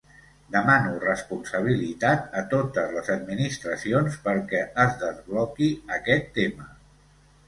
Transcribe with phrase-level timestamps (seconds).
[0.53, 6.67] Demano responsabilitat a totes les administracions perquè es desbloqui aquest tema.